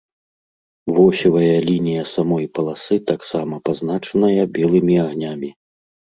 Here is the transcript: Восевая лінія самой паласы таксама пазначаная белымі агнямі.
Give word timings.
Восевая 0.95 1.57
лінія 1.69 2.03
самой 2.13 2.45
паласы 2.57 2.95
таксама 3.13 3.55
пазначаная 3.71 4.43
белымі 4.59 4.95
агнямі. 5.05 5.49